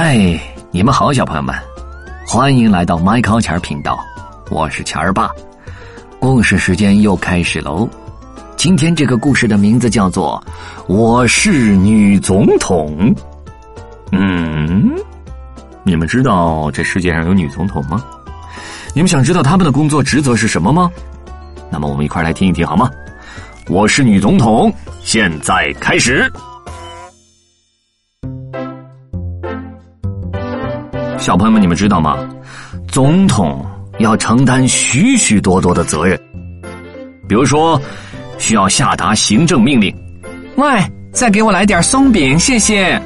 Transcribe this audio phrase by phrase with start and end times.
[0.00, 0.16] 嗨，
[0.70, 1.52] 你们好，小朋友们，
[2.24, 3.98] 欢迎来到麦考钱儿频道，
[4.48, 5.28] 我是钱儿爸。
[6.20, 7.88] 故事时间又开始喽。
[8.56, 10.40] 今天这个故事的名字叫做
[10.86, 13.12] 《我是女总统》。
[14.12, 14.94] 嗯，
[15.82, 18.00] 你们知道这世界上有女总统吗？
[18.94, 20.88] 你们想知道他们的工作职责是什么吗？
[21.72, 22.88] 那么我们一块来听一听好吗？
[23.66, 24.72] 我是女总统，
[25.02, 26.32] 现在开始。
[31.28, 32.16] 小朋友们，你们知道吗？
[32.90, 33.62] 总统
[33.98, 36.18] 要承担许许多多的责任，
[37.28, 37.78] 比如说
[38.38, 39.94] 需要下达行政命令，
[40.56, 40.66] 喂，
[41.12, 42.98] 再给我来点松饼，谢谢。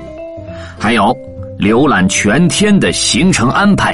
[0.79, 1.13] 还有
[1.59, 3.93] 浏览全天的行程安排，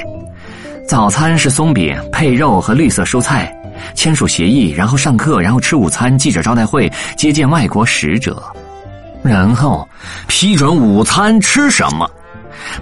[0.87, 3.51] 早餐是松饼配肉和绿色蔬菜，
[3.95, 6.87] 签署协议，然后上课，然后吃午餐，记者招待会，
[7.17, 8.39] 接见外国使者，
[9.23, 9.89] 然后
[10.27, 12.07] 批准午餐吃什么，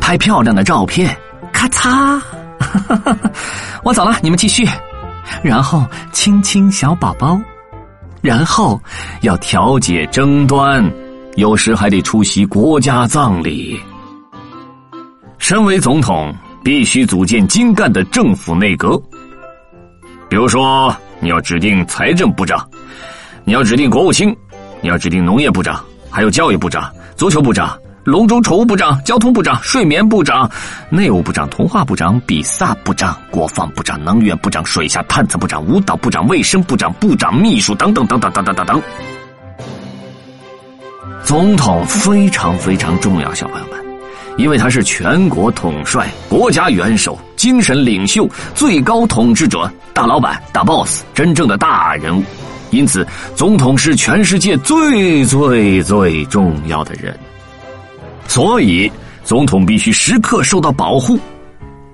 [0.02, 1.18] 拍漂亮的照片。
[1.58, 2.22] 咔嚓，
[3.84, 4.64] 我走了，你们继续。
[5.42, 7.36] 然后亲亲小宝宝，
[8.22, 8.80] 然后
[9.22, 10.88] 要调解争端，
[11.36, 13.82] 有时还得出席国家葬礼。
[15.40, 16.32] 身为总统，
[16.64, 18.96] 必须组建精干的政府内阁。
[20.30, 22.64] 比如说，你要指定财政部长，
[23.44, 24.30] 你要指定国务卿，
[24.80, 27.76] 你要指定农业部长，还有教育部长、足球部长。
[28.08, 30.50] 龙中宠物部长、交通部长、睡眠部长、
[30.90, 38.82] 内务部长、童话部长、比萨部长、国防部长、能源部长、水下探测部长、舞蹈部长、卫生部长、部长秘书等等等等等等等等。
[41.22, 43.86] 总统非常非常重要，小朋友们，
[44.38, 52.24] 因为他是全国统帅、国家元首、精神领袖、最高统治者、大老板、大 boss，真正的大人物。
[52.72, 57.14] 因此，总统是全世界最最最重要的人。
[58.28, 58.92] 所以，
[59.24, 61.18] 总统必须时刻受到保护。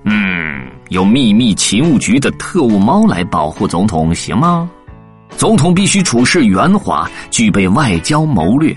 [0.03, 4.69] 嗯，有秘密勤务局的特务猫来保护总统，行吗？
[5.37, 8.75] 总统必须处事圆滑，具备外交谋略。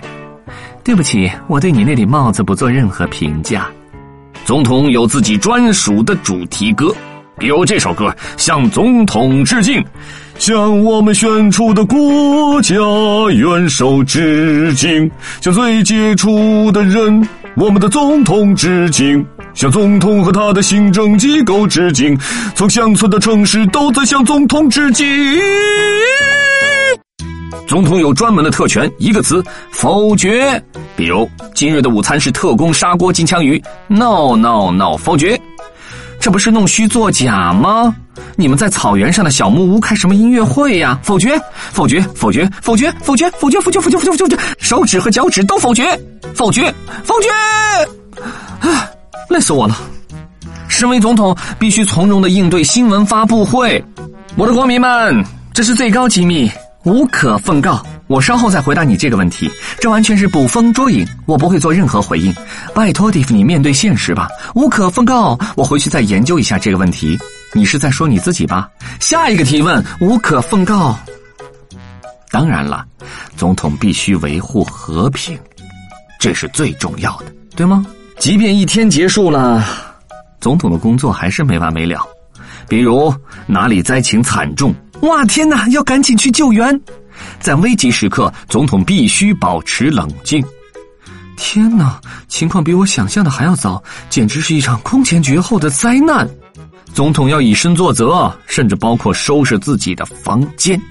[0.83, 3.67] 对不起，我对你那顶帽子不做任何评价。
[4.45, 6.95] 总统有自己专属的主题歌，
[7.37, 8.05] 比如这首歌
[8.37, 9.75] 《向总统致敬》，
[10.39, 12.73] 向我们选出的国家
[13.33, 15.11] 元首致敬，
[15.41, 17.27] 向最杰出的人。
[17.59, 19.25] 我们的总统致敬，
[19.55, 22.15] 向总统和他的行政机构致敬，
[22.53, 25.03] 从乡村到城市都在向总统致敬。
[27.65, 30.63] 总统有专门的特权，一个词否决。
[30.95, 35.35] 比如今日的午餐是特工砂锅金枪鱼，no no no，否决。
[36.27, 37.95] 这不是弄虚作假吗？
[38.35, 40.99] 你们在草原上的小木屋开什么音乐会呀？
[41.01, 41.39] 否决，
[41.71, 45.97] 否决，否决，否决，否决，否决，否决，否决，否决，否决，手指和脚趾都否决，
[46.35, 46.63] 否决，
[47.05, 47.29] 否决。
[48.59, 48.89] 啊，
[49.29, 49.77] 累死我了！
[50.67, 53.81] 身为总统，必须从容的应对新闻发布会。
[54.35, 55.23] 我的国民们，
[55.53, 56.51] 这是最高机密，
[56.83, 57.81] 无可奉告。
[58.07, 62.33] 我稍后再回答你这个问题，这完全是捕风捉影，我不会做任何回应。
[62.73, 65.37] 拜托蒂芙尼面对现实吧，无可奉告。
[65.55, 67.17] 我回去再研究一下这个问题。
[67.53, 68.69] 你是在说你自己吧？
[68.99, 70.97] 下一个提问，无可奉告。
[72.29, 72.85] 当然了，
[73.35, 75.37] 总统必须维护和平，
[76.19, 77.25] 这是最重要的，
[77.55, 77.85] 对吗？
[78.19, 79.63] 即便一天结束了，
[80.39, 82.05] 总统的工作还是没完没了。
[82.67, 83.13] 比如
[83.45, 86.79] 哪里灾情惨重，哇天哪，要赶紧去救援。
[87.39, 90.43] 在危急时刻，总统必须保持冷静。
[91.35, 96.27] 天哪，情况比我想象的还要糟，简直是一场空前绝后的灾难。
[96.93, 100.81] 总统要以身作则，甚至包括收拾自己的房间。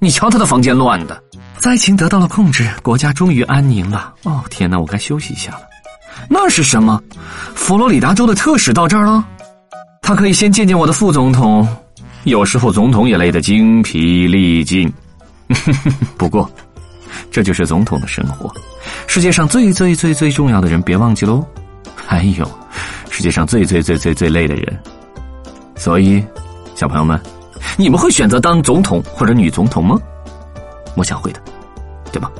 [0.00, 1.22] 你瞧他的房间乱的。
[1.58, 4.12] 灾情得到了控制，国家终于安宁了。
[4.24, 5.60] 哦，天哪，我该休息一下了。
[6.28, 7.00] 那是什么？
[7.54, 9.24] 佛罗里达州的特使到这儿了。
[10.00, 11.66] 他可以先见见我的副总统。
[12.24, 14.92] 有时候总统也累得精疲力尽。
[16.16, 16.50] 不过，
[17.30, 18.52] 这就是总统的生活。
[19.06, 21.44] 世界上最最最最重要的人，别忘记喽。
[21.94, 22.48] 还有，
[23.10, 24.82] 世界上最最最最最累的人。
[25.76, 26.24] 所以，
[26.74, 27.20] 小朋友们，
[27.76, 29.98] 你们会选择当总统或者女总统吗？
[30.94, 31.40] 我想会的，
[32.12, 32.30] 对吧？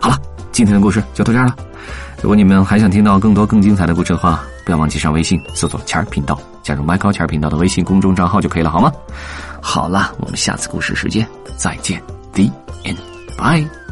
[0.00, 0.18] 好了，
[0.52, 1.56] 今天的故事就到这儿了。
[2.22, 8.90] 如果你们还想听到更多更精彩的故事的话，不要忘记上微信搜索“钱儿频道”，加入麦高钱儿频道的微信公众账号就可以了，好吗？
[9.60, 11.26] 好了，我们下次故事时间
[11.56, 12.00] 再见
[12.34, 12.52] the
[12.84, 13.00] end.
[13.36, 13.83] Bye.